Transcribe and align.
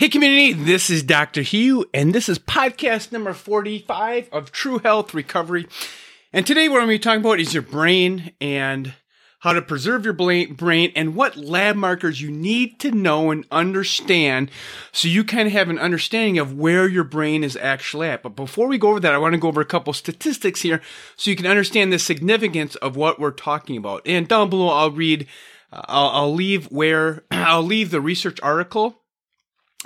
Hey, 0.00 0.08
community, 0.08 0.54
this 0.54 0.88
is 0.88 1.02
Dr. 1.02 1.42
Hugh, 1.42 1.84
and 1.92 2.14
this 2.14 2.30
is 2.30 2.38
podcast 2.38 3.12
number 3.12 3.34
45 3.34 4.30
of 4.32 4.50
True 4.50 4.78
Health 4.78 5.12
Recovery. 5.12 5.66
And 6.32 6.46
today, 6.46 6.70
what 6.70 6.76
I'm 6.76 6.86
going 6.86 6.96
to 6.96 7.00
be 7.00 7.04
talking 7.04 7.20
about 7.20 7.38
is 7.38 7.52
your 7.52 7.62
brain 7.62 8.32
and 8.40 8.94
how 9.40 9.52
to 9.52 9.60
preserve 9.60 10.06
your 10.06 10.14
brain 10.14 10.92
and 10.96 11.14
what 11.14 11.36
lab 11.36 11.76
markers 11.76 12.22
you 12.22 12.30
need 12.30 12.80
to 12.80 12.92
know 12.92 13.30
and 13.30 13.44
understand 13.50 14.50
so 14.90 15.06
you 15.06 15.22
kind 15.22 15.46
of 15.46 15.52
have 15.52 15.68
an 15.68 15.78
understanding 15.78 16.38
of 16.38 16.54
where 16.54 16.88
your 16.88 17.04
brain 17.04 17.44
is 17.44 17.58
actually 17.58 18.08
at. 18.08 18.22
But 18.22 18.36
before 18.36 18.68
we 18.68 18.78
go 18.78 18.88
over 18.88 19.00
that, 19.00 19.12
I 19.12 19.18
want 19.18 19.34
to 19.34 19.38
go 19.38 19.48
over 19.48 19.60
a 19.60 19.66
couple 19.66 19.92
statistics 19.92 20.62
here 20.62 20.80
so 21.16 21.30
you 21.30 21.36
can 21.36 21.46
understand 21.46 21.92
the 21.92 21.98
significance 21.98 22.74
of 22.76 22.96
what 22.96 23.20
we're 23.20 23.32
talking 23.32 23.76
about. 23.76 24.00
And 24.06 24.26
down 24.26 24.48
below, 24.48 24.68
I'll 24.70 24.92
read, 24.92 25.26
uh, 25.70 25.82
I'll, 25.88 26.08
I'll 26.08 26.34
leave 26.34 26.72
where, 26.72 27.22
I'll 27.30 27.62
leave 27.62 27.90
the 27.90 28.00
research 28.00 28.40
article 28.42 28.99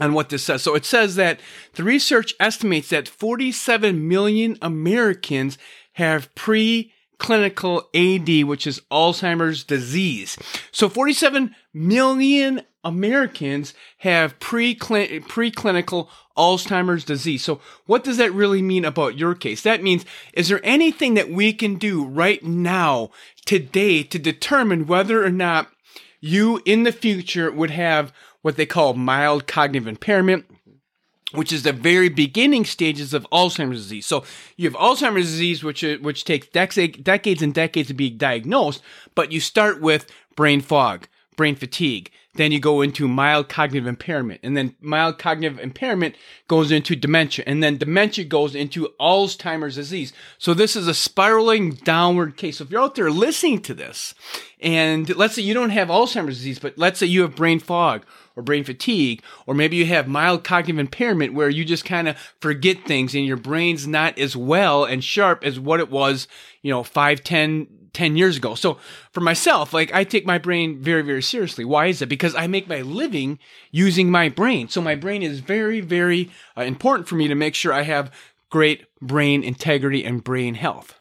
on 0.01 0.13
what 0.13 0.29
this 0.29 0.43
says. 0.43 0.63
So 0.63 0.75
it 0.75 0.85
says 0.85 1.15
that 1.17 1.39
the 1.75 1.85
research 1.85 2.35
estimates 2.41 2.89
that 2.89 3.09
47 3.09 4.09
million 4.09 4.59
Americans 4.61 5.57
have 5.93 6.35
pre-clinical 6.35 7.89
AD, 7.95 8.45
which 8.45 8.67
is 8.67 8.81
Alzheimer's 8.91 9.63
disease. 9.63 10.37
So 10.73 10.89
47 10.89 11.55
million 11.73 12.63
Americans 12.83 13.73
have 13.99 14.39
pre-clinical 14.41 16.11
Alzheimer's 16.37 17.05
disease. 17.05 17.45
So 17.45 17.61
what 17.87 18.03
does 18.03 18.17
that 18.17 18.33
really 18.33 18.61
mean 18.61 18.85
about 18.85 19.17
your 19.17 19.37
case? 19.37 19.63
That 19.63 19.83
means, 19.83 20.05
is 20.33 20.49
there 20.49 20.61
anything 20.65 21.15
that 21.15 21.31
we 21.31 21.53
can 21.53 21.77
do 21.77 22.05
right 22.05 22.43
now, 22.43 23.11
today, 23.47 24.03
to 24.03 24.19
determine 24.19 24.87
whether 24.87 25.25
or 25.25 25.31
not 25.31 25.71
you 26.21 26.61
in 26.65 26.83
the 26.83 26.93
future 26.93 27.53
would 27.53 27.71
have 27.71 28.13
what 28.45 28.57
they 28.57 28.67
call 28.67 28.93
mild 28.93 29.47
cognitive 29.47 29.89
impairment, 29.89 30.47
mm-hmm. 30.47 31.39
which 31.39 31.51
is 31.51 31.63
the 31.63 31.73
very 31.73 32.11
beginning 32.11 32.67
stages 32.67 33.15
of 33.15 33.27
Alzheimer's 33.33 33.85
disease. 33.85 34.05
So 34.05 34.23
you 34.59 34.69
have 34.69 34.79
Alzheimer's 34.79 35.31
disease, 35.31 35.65
which 35.65 35.83
uh, 35.83 35.97
which 36.03 36.27
takes 36.27 36.49
decades 36.49 37.41
and 37.41 37.55
decades 37.55 37.89
to 37.89 37.95
be 37.95 38.11
diagnosed, 38.11 38.83
but 39.15 39.33
you 39.33 39.41
start 39.41 39.81
with 39.81 40.07
brain 40.37 40.61
fog, 40.61 41.09
brain 41.37 41.57
fatigue. 41.57 42.11
Then 42.37 42.51
you 42.51 42.59
go 42.59 42.83
into 42.83 43.07
mild 43.07 43.49
cognitive 43.49 43.87
impairment, 43.87 44.41
and 44.43 44.57
then 44.57 44.75
mild 44.81 45.19
cognitive 45.19 45.61
impairment 45.61 46.17
goes 46.49 46.73
into 46.73 46.97
dementia, 46.97 47.45
and 47.47 47.63
then 47.63 47.77
dementia 47.77 48.25
goes 48.25 48.55
into 48.55 48.89
Alzheimer's 49.01 49.77
disease. 49.77 50.13
So 50.39 50.53
this 50.53 50.75
is 50.75 50.89
a 50.89 50.95
spiraling 50.95 51.75
downward 51.75 52.37
case. 52.37 52.59
So 52.59 52.65
if 52.65 52.71
you're 52.71 52.83
out 52.83 52.97
there 52.97 53.11
listening 53.11 53.61
to 53.63 53.75
this, 53.75 54.15
and 54.61 55.15
let's 55.17 55.35
say 55.35 55.43
you 55.43 55.55
don't 55.55 55.71
have 55.71 55.89
Alzheimer's 55.89 56.39
disease, 56.39 56.59
but 56.59 56.77
let's 56.77 56.99
say 56.99 57.07
you 57.07 57.23
have 57.23 57.37
brain 57.37 57.61
fog 57.61 58.05
or 58.35 58.43
brain 58.43 58.65
fatigue, 58.65 59.23
or 59.47 59.55
maybe 59.55 59.77
you 59.77 59.87
have 59.87 60.09
mild 60.09 60.43
cognitive 60.43 60.81
impairment 60.81 61.35
where 61.35 61.49
you 61.49 61.65
just 61.65 61.85
kind 61.85 62.09
of 62.09 62.19
forget 62.41 62.85
things 62.85 63.15
and 63.15 63.25
your 63.25 63.37
brain's 63.37 63.87
not 63.87 64.19
as 64.19 64.37
well 64.37 64.85
and 64.85 65.05
sharp 65.05 65.45
as 65.45 65.61
what 65.61 65.79
it 65.79 65.89
was, 65.89 66.27
you 66.63 66.71
know, 66.73 66.83
5, 66.83 67.23
10, 67.23 67.69
10 67.95 68.17
years 68.17 68.37
ago. 68.37 68.55
So 68.55 68.79
for 69.13 69.21
myself, 69.21 69.73
like 69.73 69.95
I 69.95 70.05
take 70.05 70.27
my 70.27 70.39
brain 70.39 70.81
very, 70.81 71.03
very 71.03 71.23
seriously. 71.23 71.65
Why 71.65 71.87
is 71.87 72.03
it? 72.03 72.09
Because 72.09 72.35
I 72.35 72.47
make 72.47 72.69
my 72.69 72.83
living 72.83 73.39
using 73.71 74.11
my 74.11 74.29
brain. 74.29 74.69
So 74.69 74.83
my 74.83 74.95
brain 74.95 75.23
is 75.23 75.41
very, 75.41 75.81
very 75.81 76.31
uh, 76.57 76.63
important 76.63 77.09
for 77.09 77.15
me 77.15 77.29
to 77.29 77.35
make 77.35 77.55
sure 77.55 77.73
I 77.73 77.83
have 77.83 78.13
great 78.51 78.87
brain 79.01 79.43
integrity 79.43 80.05
and 80.05 80.23
brain 80.23 80.55
health. 80.55 80.99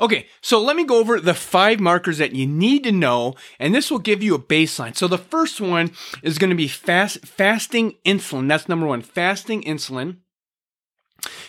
Okay, 0.00 0.26
so 0.40 0.60
let 0.60 0.74
me 0.74 0.84
go 0.84 0.98
over 0.98 1.20
the 1.20 1.34
five 1.34 1.78
markers 1.78 2.18
that 2.18 2.34
you 2.34 2.46
need 2.46 2.82
to 2.82 2.92
know, 2.92 3.34
and 3.60 3.72
this 3.72 3.90
will 3.90 4.00
give 4.00 4.24
you 4.24 4.34
a 4.34 4.42
baseline. 4.42 4.96
So 4.96 5.06
the 5.06 5.18
first 5.18 5.60
one 5.60 5.92
is 6.22 6.38
going 6.38 6.50
to 6.50 6.56
be 6.56 6.66
fast, 6.66 7.24
fasting 7.24 7.94
insulin. 8.04 8.48
That's 8.48 8.68
number 8.68 8.86
one, 8.86 9.02
fasting 9.02 9.62
insulin. 9.62 10.16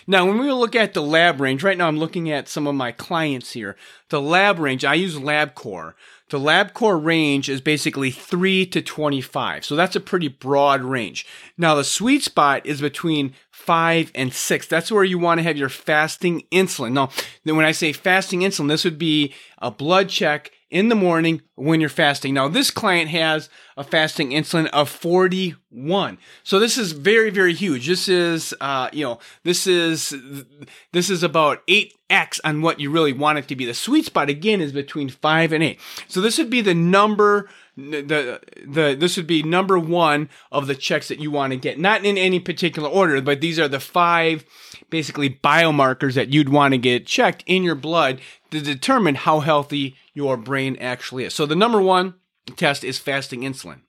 Now, 0.06 0.26
when 0.26 0.38
we 0.38 0.50
look 0.52 0.76
at 0.76 0.94
the 0.94 1.02
lab 1.02 1.40
range, 1.40 1.62
right 1.62 1.76
now 1.76 1.88
I'm 1.88 1.98
looking 1.98 2.30
at 2.30 2.48
some 2.48 2.66
of 2.66 2.74
my 2.74 2.92
clients 2.92 3.52
here. 3.52 3.76
The 4.08 4.20
lab 4.20 4.58
range, 4.58 4.84
I 4.84 4.94
use 4.94 5.16
LabCorp. 5.16 5.94
The 6.28 6.38
LabCorp 6.38 7.04
range 7.04 7.48
is 7.48 7.60
basically 7.60 8.10
3 8.10 8.66
to 8.66 8.82
25. 8.82 9.64
So 9.64 9.76
that's 9.76 9.94
a 9.94 10.00
pretty 10.00 10.28
broad 10.28 10.82
range. 10.82 11.26
Now, 11.56 11.74
the 11.74 11.84
sweet 11.84 12.22
spot 12.22 12.66
is 12.66 12.80
between 12.80 13.34
5 13.50 14.10
and 14.14 14.32
6. 14.32 14.66
That's 14.66 14.90
where 14.90 15.04
you 15.04 15.18
want 15.18 15.38
to 15.38 15.44
have 15.44 15.56
your 15.56 15.68
fasting 15.68 16.42
insulin. 16.50 16.92
Now, 16.92 17.10
when 17.44 17.64
I 17.64 17.72
say 17.72 17.92
fasting 17.92 18.40
insulin, 18.40 18.68
this 18.68 18.84
would 18.84 18.98
be 18.98 19.34
a 19.58 19.70
blood 19.70 20.08
check 20.08 20.50
in 20.70 20.88
the 20.88 20.94
morning 20.94 21.42
when 21.54 21.80
you're 21.80 21.88
fasting. 21.88 22.34
Now, 22.34 22.48
this 22.48 22.70
client 22.70 23.10
has 23.10 23.48
a 23.76 23.84
fasting 23.84 24.30
insulin 24.30 24.66
of 24.68 24.88
41. 24.88 26.18
So 26.42 26.58
this 26.58 26.76
is 26.76 26.92
very, 26.92 27.30
very 27.30 27.54
huge. 27.54 27.86
This 27.86 28.08
is, 28.08 28.54
uh, 28.60 28.88
you 28.92 29.04
know, 29.04 29.18
this 29.44 29.66
is, 29.66 30.14
this 30.92 31.08
is 31.08 31.22
about 31.22 31.66
8x 31.66 32.40
on 32.44 32.62
what 32.62 32.80
you 32.80 32.90
really 32.90 33.12
want 33.12 33.38
it 33.38 33.48
to 33.48 33.56
be. 33.56 33.64
The 33.64 33.74
sweet 33.74 34.06
spot 34.06 34.28
again 34.28 34.60
is 34.60 34.72
between 34.72 35.08
5 35.08 35.52
and 35.52 35.62
8. 35.62 35.80
So 36.08 36.20
this 36.20 36.38
would 36.38 36.50
be 36.50 36.62
the 36.62 36.74
number 36.74 37.48
the 37.76 38.40
the 38.66 38.96
this 38.98 39.16
would 39.16 39.26
be 39.26 39.42
number 39.42 39.78
one 39.78 40.30
of 40.50 40.66
the 40.66 40.74
checks 40.74 41.08
that 41.08 41.20
you 41.20 41.30
want 41.30 41.52
to 41.52 41.58
get 41.58 41.78
not 41.78 42.04
in 42.06 42.16
any 42.16 42.40
particular 42.40 42.88
order 42.88 43.20
but 43.20 43.42
these 43.42 43.58
are 43.58 43.68
the 43.68 43.78
five 43.78 44.44
basically 44.90 45.28
biomarkers 45.28 46.14
that 46.14 46.32
you'd 46.32 46.48
want 46.48 46.72
to 46.72 46.78
get 46.78 47.06
checked 47.06 47.44
in 47.46 47.62
your 47.62 47.74
blood 47.74 48.20
to 48.50 48.60
determine 48.60 49.14
how 49.14 49.40
healthy 49.40 49.96
your 50.14 50.36
brain 50.36 50.76
actually 50.80 51.24
is. 51.24 51.34
So 51.34 51.46
the 51.46 51.56
number 51.56 51.80
one 51.80 52.14
test 52.56 52.84
is 52.84 52.98
fasting 52.98 53.42
insulin. 53.42 53.80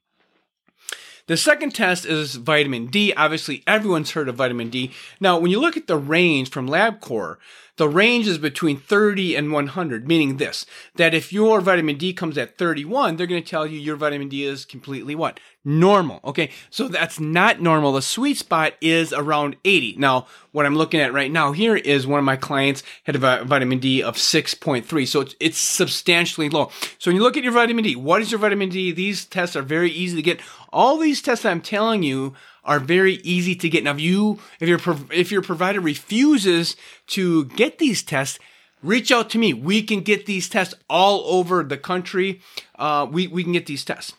The 1.27 1.37
second 1.37 1.75
test 1.75 2.05
is 2.05 2.35
vitamin 2.35 2.87
D. 2.87 3.13
Obviously, 3.13 3.61
everyone's 3.67 4.11
heard 4.11 4.29
of 4.29 4.35
vitamin 4.35 4.69
D. 4.69 4.91
Now, 5.19 5.37
when 5.37 5.51
you 5.51 5.59
look 5.59 5.75
at 5.75 5.87
the 5.87 5.97
range 5.97 6.49
from 6.49 6.69
LabCorp, 6.69 7.35
the 7.77 7.87
range 7.87 8.27
is 8.27 8.37
between 8.37 8.77
30 8.77 9.35
and 9.35 9.51
100, 9.51 10.07
meaning 10.07 10.37
this, 10.37 10.65
that 10.95 11.13
if 11.13 11.31
your 11.31 11.61
vitamin 11.61 11.97
D 11.97 12.11
comes 12.11 12.37
at 12.37 12.57
31, 12.57 13.15
they're 13.15 13.27
going 13.27 13.41
to 13.41 13.49
tell 13.49 13.65
you 13.65 13.79
your 13.79 13.95
vitamin 13.95 14.29
D 14.29 14.43
is 14.43 14.65
completely 14.65 15.15
what? 15.15 15.39
Normal. 15.63 16.19
Okay. 16.23 16.51
So 16.69 16.87
that's 16.87 17.19
not 17.19 17.61
normal. 17.61 17.93
The 17.93 18.01
sweet 18.01 18.37
spot 18.37 18.73
is 18.81 19.13
around 19.13 19.57
80. 19.63 19.95
Now, 19.97 20.27
what 20.51 20.65
I'm 20.65 20.75
looking 20.75 20.99
at 20.99 21.13
right 21.13 21.31
now 21.31 21.51
here 21.51 21.75
is 21.75 22.07
one 22.07 22.19
of 22.19 22.25
my 22.25 22.35
clients 22.35 22.83
had 23.03 23.15
a 23.15 23.43
vitamin 23.43 23.79
D 23.79 24.01
of 24.01 24.15
6.3. 24.15 25.07
So 25.07 25.21
it's, 25.21 25.35
it's 25.39 25.57
substantially 25.57 26.49
low. 26.49 26.71
So 26.97 27.09
when 27.09 27.15
you 27.15 27.23
look 27.23 27.37
at 27.37 27.43
your 27.43 27.53
vitamin 27.53 27.83
D, 27.83 27.95
what 27.95 28.21
is 28.21 28.31
your 28.31 28.39
vitamin 28.39 28.69
D? 28.69 28.91
These 28.91 29.25
tests 29.25 29.55
are 29.55 29.61
very 29.61 29.91
easy 29.91 30.15
to 30.15 30.21
get. 30.21 30.41
All 30.73 30.97
these 30.97 31.21
tests 31.21 31.45
I'm 31.45 31.61
telling 31.61 32.01
you 32.01 32.33
are 32.67 32.79
very 32.79 33.15
easy 33.23 33.55
to 33.55 33.69
get. 33.69 33.83
Now, 33.83 33.91
if 33.91 33.99
you 33.99 34.39
if 34.59 34.67
your 34.67 34.79
if 35.11 35.31
your 35.31 35.41
provider 35.41 35.79
refuses 35.79 36.75
to 37.07 37.45
get 37.45 37.79
these 37.79 38.03
tests, 38.03 38.37
reach 38.83 39.11
out 39.11 39.29
to 39.31 39.39
me. 39.39 39.53
We 39.53 39.81
can 39.81 40.01
get 40.01 40.25
these 40.25 40.49
tests 40.49 40.75
all 40.89 41.23
over 41.25 41.63
the 41.63 41.77
country. 41.77 42.41
Uh, 42.77 43.07
we 43.09 43.27
we 43.27 43.43
can 43.43 43.53
get 43.53 43.65
these 43.65 43.85
tests. 43.85 44.13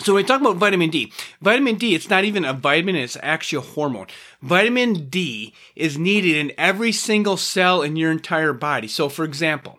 So 0.00 0.12
when 0.12 0.24
we 0.24 0.26
talk 0.26 0.42
about 0.42 0.56
vitamin 0.56 0.90
D, 0.90 1.10
vitamin 1.40 1.76
D, 1.76 1.94
it's 1.94 2.10
not 2.10 2.24
even 2.24 2.44
a 2.44 2.52
vitamin, 2.52 2.96
it's 2.96 3.16
actually 3.22 3.58
a 3.58 3.72
hormone. 3.72 4.08
Vitamin 4.42 5.08
D 5.08 5.54
is 5.74 5.96
needed 5.96 6.36
in 6.36 6.52
every 6.58 6.92
single 6.92 7.38
cell 7.38 7.80
in 7.80 7.96
your 7.96 8.10
entire 8.10 8.52
body. 8.52 8.88
So 8.88 9.08
for 9.08 9.24
example, 9.24 9.78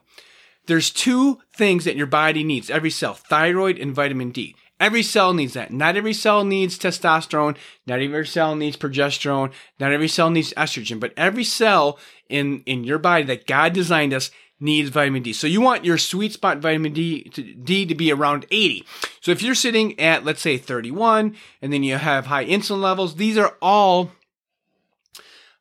there's 0.65 0.89
two 0.89 1.39
things 1.53 1.85
that 1.85 1.95
your 1.95 2.07
body 2.07 2.43
needs, 2.43 2.71
every 2.71 2.89
cell, 2.89 3.13
thyroid 3.13 3.77
and 3.77 3.93
vitamin 3.93 4.31
D. 4.31 4.55
Every 4.79 5.01
cell 5.01 5.33
needs 5.33 5.53
that. 5.53 5.71
Not 5.71 5.97
every 5.97 6.13
cell 6.13 6.43
needs 6.43 6.77
testosterone. 6.77 7.57
Not 7.87 7.99
every 7.99 8.27
cell 8.27 8.55
needs 8.55 8.77
progesterone. 8.77 9.51
Not 9.79 9.91
every 9.91 10.07
cell 10.07 10.29
needs 10.29 10.53
estrogen. 10.53 10.99
But 10.99 11.13
every 11.17 11.43
cell 11.43 11.97
in, 12.29 12.61
in 12.65 12.83
your 12.83 12.99
body 12.99 13.23
that 13.25 13.47
God 13.47 13.73
designed 13.73 14.13
us 14.13 14.29
needs 14.59 14.89
vitamin 14.89 15.23
D. 15.23 15.33
So 15.33 15.47
you 15.47 15.61
want 15.61 15.85
your 15.85 15.97
sweet 15.97 16.33
spot 16.33 16.59
vitamin 16.59 16.93
D 16.93 17.23
to, 17.23 17.41
D 17.41 17.85
to 17.85 17.95
be 17.95 18.11
around 18.11 18.45
80. 18.51 18.85
So 19.21 19.31
if 19.31 19.41
you're 19.41 19.55
sitting 19.55 19.99
at, 19.99 20.25
let's 20.25 20.41
say 20.41 20.57
31, 20.57 21.35
and 21.61 21.73
then 21.73 21.83
you 21.83 21.95
have 21.95 22.27
high 22.27 22.45
insulin 22.45 22.81
levels, 22.81 23.15
these 23.15 23.37
are 23.37 23.55
all 23.61 24.11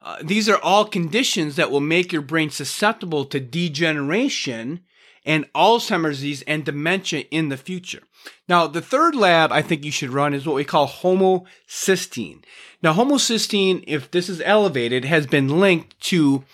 uh, 0.03 0.19
these 0.23 0.49
are 0.49 0.59
all 0.59 0.85
conditions 0.85 1.57
that 1.57 1.69
will 1.69 1.81
make 1.81 2.13
your 2.13 2.23
brain 2.23 2.49
susceptible 2.49 3.25
to 3.25 3.41
degeneration 3.41 4.81
and 5.27 5.53
Alzheimer's 5.53 6.19
disease 6.19 6.43
and 6.47 6.65
dementia 6.65 7.25
in 7.31 7.49
the 7.49 7.57
future. 7.57 8.03
Now, 8.49 8.67
the 8.67 8.81
third 8.81 9.15
lab 9.15 9.53
I 9.53 9.61
think 9.61 9.85
you 9.85 9.91
should 9.91 10.11
run 10.11 10.33
is 10.33 10.47
what 10.47 10.55
we 10.55 10.65
call 10.65 10.89
homocysteine. 10.89 12.45
Now, 12.83 12.95
homocysteine, 12.95 13.85
if 13.87 14.11
this 14.11 14.29
is 14.29 14.41
elevated, 14.45 15.05
has 15.05 15.27
been 15.27 15.61
linked 15.61 15.99
to 16.03 16.45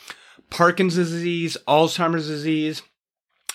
Parkinson's 0.51 1.11
disease, 1.11 1.57
Alzheimer's 1.69 2.27
disease, 2.27 2.83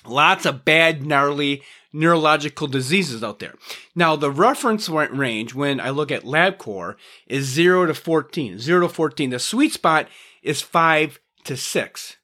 lots 0.06 0.46
of 0.46 0.64
bad, 0.64 1.06
gnarly 1.06 1.64
neurological 1.92 2.68
diseases 2.68 3.24
out 3.24 3.40
there. 3.40 3.56
Now, 3.96 4.16
the 4.16 4.32
reference 4.32 4.88
range 4.88 5.56
when 5.56 5.80
I 5.80 5.90
look 5.90 6.12
at 6.12 6.24
LabCorp 6.24 6.96
is 7.26 7.46
0 7.46 7.88
to 7.88 7.94
14. 7.94 8.60
0 8.60 8.82
to 8.82 8.90
14. 8.90 9.30
The 9.32 9.40
sweet 9.40 9.74
spot 9.74 10.08
is 10.44 10.62
5 10.62 11.20
to 11.46 11.58
6. 11.58 12.17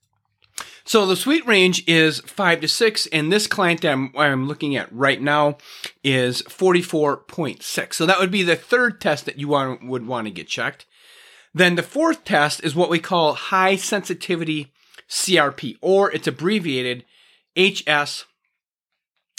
So 0.85 1.06
the 1.06 1.15
sweet 1.15 1.45
range 1.47 1.83
is 1.88 2.19
five 2.21 2.59
to 2.62 2.68
six, 2.68 3.07
and 3.07 3.31
this 3.31 3.47
client 3.47 3.81
that 3.81 3.94
I'm, 3.94 4.12
I'm 4.18 4.47
looking 4.47 4.75
at 4.75 4.94
right 4.94 5.21
now 5.21 5.57
is 6.03 6.41
44.6. 6.44 7.94
So 7.94 8.06
that 8.06 8.19
would 8.19 8.31
be 8.31 8.44
the 8.44 8.57
third 8.57 9.00
test 9.00 9.25
that 9.25 9.39
you 9.39 9.47
want, 9.47 9.88
would 9.88 10.06
want 10.06 10.27
to 10.27 10.31
get 10.31 10.47
checked. 10.47 10.85
Then 11.53 11.75
the 11.75 11.83
fourth 11.83 12.25
test 12.25 12.63
is 12.63 12.75
what 12.75 12.89
we 12.89 13.00
call 13.00 13.33
high 13.33 13.75
sensitivity 13.75 14.74
CRP, 15.09 15.77
or 15.81 16.12
it's 16.12 16.27
abbreviated 16.27 17.06
HS 17.56 18.25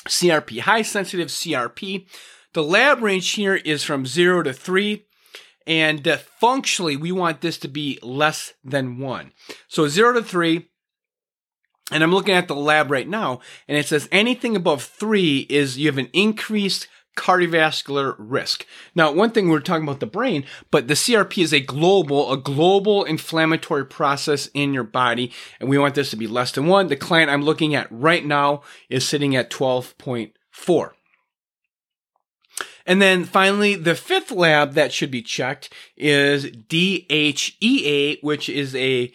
CRP, 0.06 0.60
high 0.60 0.82
sensitive 0.82 1.28
CRP. 1.28 2.06
The 2.52 2.62
lab 2.62 3.02
range 3.02 3.30
here 3.32 3.56
is 3.56 3.82
from 3.82 4.06
zero 4.06 4.42
to 4.42 4.52
three. 4.52 5.06
And 5.66 6.06
uh, 6.06 6.18
functionally, 6.18 6.96
we 6.96 7.10
want 7.10 7.40
this 7.40 7.58
to 7.58 7.68
be 7.68 7.98
less 8.02 8.52
than 8.62 8.98
one. 8.98 9.32
So 9.66 9.88
zero 9.88 10.12
to 10.12 10.22
three, 10.22 10.68
and 11.90 12.02
I'm 12.02 12.12
looking 12.12 12.34
at 12.34 12.48
the 12.48 12.56
lab 12.56 12.90
right 12.90 13.08
now, 13.08 13.40
and 13.68 13.76
it 13.76 13.86
says 13.86 14.08
anything 14.10 14.56
above 14.56 14.82
three 14.82 15.46
is 15.50 15.78
you 15.78 15.86
have 15.86 15.98
an 15.98 16.10
increased 16.12 16.88
cardiovascular 17.16 18.16
risk. 18.18 18.66
Now, 18.94 19.12
one 19.12 19.30
thing 19.30 19.48
we're 19.48 19.60
talking 19.60 19.84
about 19.84 20.00
the 20.00 20.06
brain, 20.06 20.44
but 20.70 20.88
the 20.88 20.94
CRP 20.94 21.42
is 21.42 21.52
a 21.52 21.60
global, 21.60 22.32
a 22.32 22.36
global 22.36 23.04
inflammatory 23.04 23.86
process 23.86 24.48
in 24.54 24.74
your 24.74 24.84
body, 24.84 25.32
and 25.60 25.68
we 25.68 25.78
want 25.78 25.94
this 25.94 26.10
to 26.10 26.16
be 26.16 26.26
less 26.26 26.52
than 26.52 26.66
one. 26.66 26.88
The 26.88 26.96
client 26.96 27.30
I'm 27.30 27.42
looking 27.42 27.74
at 27.74 27.86
right 27.90 28.24
now 28.24 28.62
is 28.88 29.06
sitting 29.06 29.36
at 29.36 29.50
12.4. 29.50 30.90
And 32.86 33.00
then 33.00 33.24
finally, 33.24 33.76
the 33.76 33.94
fifth 33.94 34.30
lab 34.30 34.74
that 34.74 34.92
should 34.92 35.10
be 35.10 35.22
checked 35.22 35.72
is 35.96 36.46
DHEA, 36.46 38.22
which 38.22 38.48
is 38.48 38.74
a 38.74 39.12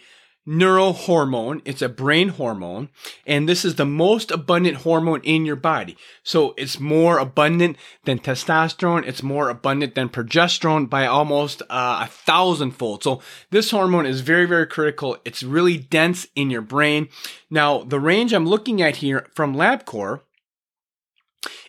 neurohormone. 0.50 1.62
It's 1.64 1.80
a 1.80 1.88
brain 1.88 2.30
hormone, 2.30 2.88
and 3.24 3.48
this 3.48 3.64
is 3.64 3.76
the 3.76 3.86
most 3.86 4.32
abundant 4.32 4.78
hormone 4.78 5.20
in 5.22 5.46
your 5.46 5.56
body. 5.56 5.96
So 6.24 6.54
it's 6.58 6.80
more 6.80 7.18
abundant 7.18 7.76
than 8.04 8.18
testosterone. 8.18 9.06
It's 9.06 9.22
more 9.22 9.48
abundant 9.48 9.94
than 9.94 10.08
progesterone 10.08 10.90
by 10.90 11.06
almost 11.06 11.62
uh, 11.70 12.04
a 12.04 12.06
thousandfold. 12.08 13.04
So 13.04 13.22
this 13.50 13.70
hormone 13.70 14.06
is 14.06 14.22
very, 14.22 14.44
very 14.44 14.66
critical. 14.66 15.16
It's 15.24 15.44
really 15.44 15.78
dense 15.78 16.26
in 16.34 16.50
your 16.50 16.62
brain. 16.62 17.08
Now, 17.48 17.84
the 17.84 18.00
range 18.00 18.32
I'm 18.32 18.46
looking 18.46 18.82
at 18.82 18.96
here 18.96 19.28
from 19.34 19.54
LabCorp 19.54 20.22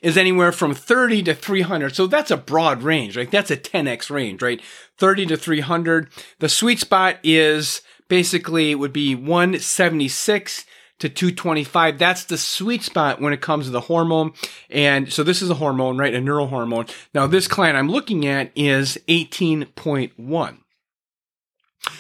is 0.01 0.18
anywhere 0.18 0.51
from 0.51 0.74
30 0.74 1.24
to 1.24 1.36
300. 1.36 1.95
So 1.95 2.07
that's 2.07 2.31
a 2.31 2.38
broad 2.38 2.81
range, 2.81 3.16
right? 3.16 3.30
That's 3.30 3.51
a 3.51 3.57
10x 3.57 4.10
range, 4.10 4.42
right? 4.42 4.60
30 4.98 5.28
to 5.28 5.38
300. 5.38 6.10
The 6.39 6.50
sweet 6.50 6.80
spot 6.80 7.18
is 7.24 7.81
basically 8.12 8.72
it 8.72 8.75
would 8.75 8.92
be 8.92 9.16
176 9.16 10.66
to 11.00 11.08
225. 11.08 11.98
That's 11.98 12.25
the 12.25 12.38
sweet 12.38 12.84
spot 12.84 13.22
when 13.22 13.31
it 13.31 13.40
comes 13.40 13.68
to 13.68 13.72
the 13.72 13.80
hormone. 13.80 14.34
And 14.69 15.13
so 15.13 15.24
this 15.24 15.42
is 15.42 15.50
a 15.50 15.54
hormone, 15.54 15.98
right? 15.98 16.13
A 16.13 16.18
neurohormone. 16.18 16.94
Now 17.13 17.25
this 17.25 17.48
client 17.48 17.78
I'm 17.78 17.90
looking 17.90 18.28
at 18.28 18.52
is 18.54 18.98
18.1. 19.08 20.58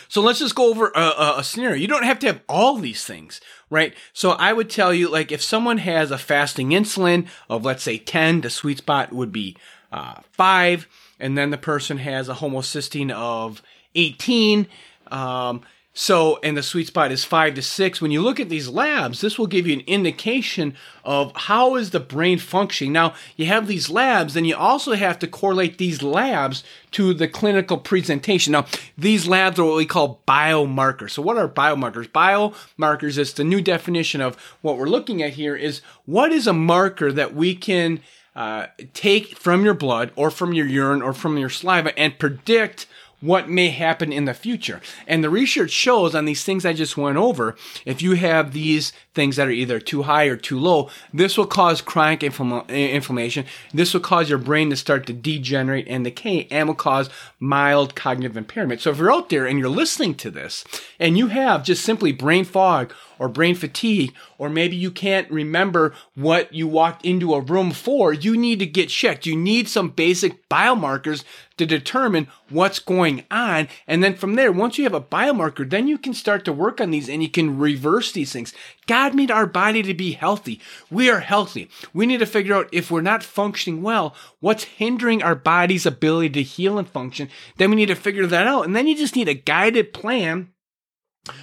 So 0.09 0.21
let's 0.21 0.39
just 0.39 0.53
go 0.53 0.69
over 0.69 0.91
a, 0.93 0.99
a, 0.99 1.35
a, 1.37 1.43
scenario. 1.45 1.77
You 1.77 1.87
don't 1.87 2.03
have 2.03 2.19
to 2.19 2.27
have 2.27 2.41
all 2.49 2.75
these 2.75 3.05
things, 3.05 3.39
right? 3.69 3.93
So 4.11 4.31
I 4.31 4.51
would 4.51 4.69
tell 4.69 4.93
you, 4.93 5.09
like, 5.09 5.31
if 5.31 5.41
someone 5.41 5.77
has 5.77 6.11
a 6.11 6.17
fasting 6.17 6.71
insulin 6.71 7.25
of, 7.49 7.63
let's 7.63 7.83
say, 7.83 7.97
10, 7.97 8.41
the 8.41 8.49
sweet 8.49 8.79
spot 8.79 9.13
would 9.13 9.31
be 9.31 9.55
uh, 9.93 10.15
5, 10.33 10.87
and 11.21 11.37
then 11.37 11.51
the 11.51 11.57
person 11.57 11.99
has 11.99 12.27
a 12.27 12.35
homocysteine 12.35 13.11
of 13.11 13.63
18. 13.95 14.67
Um, 15.07 15.61
so, 15.93 16.39
and 16.41 16.55
the 16.55 16.63
sweet 16.63 16.87
spot 16.87 17.11
is 17.11 17.25
five 17.25 17.55
to 17.55 17.61
six. 17.61 18.01
When 18.01 18.11
you 18.11 18.21
look 18.21 18.39
at 18.39 18.47
these 18.47 18.69
labs, 18.69 19.19
this 19.19 19.37
will 19.37 19.47
give 19.47 19.67
you 19.67 19.73
an 19.73 19.83
indication 19.87 20.73
of 21.03 21.33
how 21.35 21.75
is 21.75 21.89
the 21.89 21.99
brain 21.99 22.37
functioning. 22.37 22.93
Now, 22.93 23.13
you 23.35 23.47
have 23.47 23.67
these 23.67 23.89
labs, 23.89 24.37
and 24.37 24.47
you 24.47 24.55
also 24.55 24.93
have 24.93 25.19
to 25.19 25.27
correlate 25.27 25.77
these 25.77 26.01
labs 26.01 26.63
to 26.91 27.13
the 27.13 27.27
clinical 27.27 27.77
presentation. 27.77 28.53
Now, 28.53 28.67
these 28.97 29.27
labs 29.27 29.59
are 29.59 29.65
what 29.65 29.75
we 29.75 29.85
call 29.85 30.21
biomarkers. 30.25 31.11
So, 31.11 31.21
what 31.21 31.37
are 31.37 31.49
biomarkers? 31.49 32.07
Biomarkers 32.07 33.17
is 33.17 33.33
the 33.33 33.43
new 33.43 33.61
definition 33.61 34.21
of 34.21 34.37
what 34.61 34.77
we're 34.77 34.85
looking 34.85 35.21
at 35.21 35.33
here 35.33 35.57
is 35.57 35.81
what 36.05 36.31
is 36.31 36.47
a 36.47 36.53
marker 36.53 37.11
that 37.11 37.35
we 37.35 37.53
can 37.53 37.99
uh, 38.33 38.67
take 38.93 39.37
from 39.37 39.65
your 39.65 39.73
blood 39.73 40.11
or 40.15 40.31
from 40.31 40.53
your 40.53 40.65
urine 40.65 41.01
or 41.01 41.11
from 41.11 41.37
your 41.37 41.49
saliva 41.49 41.97
and 41.99 42.17
predict 42.17 42.87
what 43.21 43.49
may 43.49 43.69
happen 43.69 44.11
in 44.11 44.25
the 44.25 44.33
future. 44.33 44.81
And 45.07 45.23
the 45.23 45.29
research 45.29 45.71
shows 45.71 46.13
on 46.13 46.25
these 46.25 46.43
things 46.43 46.65
I 46.65 46.73
just 46.73 46.97
went 46.97 47.17
over, 47.17 47.55
if 47.85 48.01
you 48.01 48.15
have 48.15 48.51
these 48.51 48.91
things 49.13 49.35
that 49.35 49.47
are 49.47 49.51
either 49.51 49.79
too 49.79 50.03
high 50.03 50.25
or 50.25 50.37
too 50.37 50.57
low, 50.57 50.89
this 51.13 51.37
will 51.37 51.45
cause 51.45 51.81
chronic 51.81 52.23
inflammation. 52.23 53.45
This 53.73 53.93
will 53.93 54.01
cause 54.01 54.29
your 54.29 54.39
brain 54.39 54.69
to 54.69 54.75
start 54.75 55.05
to 55.07 55.13
degenerate 55.13 55.87
and 55.87 56.03
decay 56.03 56.47
and 56.49 56.67
will 56.67 56.75
cause 56.75 57.09
mild 57.39 57.95
cognitive 57.95 58.37
impairment. 58.37 58.81
So 58.81 58.91
if 58.91 58.97
you're 58.97 59.13
out 59.13 59.29
there 59.29 59.45
and 59.45 59.59
you're 59.59 59.69
listening 59.69 60.15
to 60.15 60.31
this 60.31 60.63
and 60.99 61.17
you 61.17 61.27
have 61.27 61.63
just 61.63 61.83
simply 61.83 62.11
brain 62.11 62.45
fog 62.45 62.93
or 63.19 63.27
brain 63.27 63.53
fatigue, 63.53 64.13
or 64.39 64.49
maybe 64.49 64.75
you 64.75 64.89
can't 64.89 65.29
remember 65.29 65.93
what 66.15 66.51
you 66.53 66.67
walked 66.67 67.05
into 67.05 67.35
a 67.35 67.39
room 67.39 67.69
for, 67.69 68.11
you 68.13 68.35
need 68.35 68.57
to 68.59 68.65
get 68.65 68.89
checked. 68.89 69.27
You 69.27 69.35
need 69.35 69.69
some 69.69 69.89
basic 69.89 70.49
biomarkers 70.49 71.23
to 71.57 71.67
determine 71.67 72.27
what's 72.49 72.79
going 72.79 73.23
on. 73.29 73.67
And 73.85 74.03
then 74.03 74.15
from 74.15 74.33
there, 74.33 74.51
once 74.51 74.79
you 74.79 74.85
have 74.85 74.95
a 74.95 75.01
biomarker, 75.01 75.69
then 75.69 75.87
you 75.87 75.99
can 75.99 76.15
start 76.15 76.43
to 76.45 76.53
work 76.53 76.81
on 76.81 76.89
these 76.89 77.07
and 77.07 77.21
you 77.21 77.29
can 77.29 77.59
reverse 77.59 78.11
these 78.11 78.33
things. 78.33 78.53
God 79.01 79.15
made 79.15 79.31
our 79.31 79.47
body 79.47 79.81
to 79.81 79.95
be 79.95 80.11
healthy. 80.11 80.61
We 80.91 81.09
are 81.09 81.21
healthy. 81.21 81.71
We 81.91 82.05
need 82.05 82.19
to 82.19 82.27
figure 82.27 82.53
out 82.53 82.69
if 82.71 82.91
we're 82.91 83.01
not 83.01 83.23
functioning 83.23 83.81
well, 83.81 84.15
what's 84.41 84.65
hindering 84.65 85.23
our 85.23 85.33
body's 85.33 85.87
ability 85.87 86.29
to 86.29 86.43
heal 86.43 86.77
and 86.77 86.87
function. 86.87 87.27
Then 87.57 87.71
we 87.71 87.77
need 87.77 87.87
to 87.87 87.95
figure 87.95 88.27
that 88.27 88.45
out. 88.45 88.65
And 88.65 88.75
then 88.75 88.85
you 88.85 88.95
just 88.95 89.15
need 89.15 89.27
a 89.27 89.33
guided 89.33 89.91
plan 89.91 90.49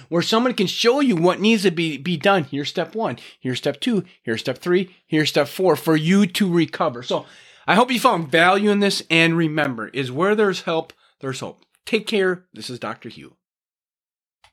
where 0.07 0.21
someone 0.21 0.53
can 0.53 0.67
show 0.67 1.01
you 1.01 1.17
what 1.17 1.41
needs 1.41 1.63
to 1.63 1.71
be, 1.71 1.97
be 1.97 2.15
done. 2.15 2.45
Here's 2.45 2.69
step 2.69 2.95
one. 2.95 3.19
Here's 3.41 3.57
step 3.57 3.81
two. 3.81 4.05
Here's 4.23 4.39
step 4.39 4.59
three. 4.59 4.95
Here's 5.05 5.27
step 5.27 5.49
four 5.49 5.75
for 5.75 5.97
you 5.97 6.27
to 6.27 6.49
recover. 6.49 7.03
So 7.03 7.25
I 7.67 7.75
hope 7.75 7.91
you 7.91 7.99
found 7.99 8.31
value 8.31 8.69
in 8.69 8.79
this. 8.79 9.03
And 9.09 9.35
remember, 9.35 9.89
is 9.89 10.13
where 10.13 10.33
there's 10.33 10.61
help, 10.61 10.93
there's 11.19 11.41
hope. 11.41 11.65
Take 11.85 12.07
care. 12.07 12.45
This 12.53 12.69
is 12.69 12.79
Dr. 12.79 13.09
Hugh. 13.09 13.35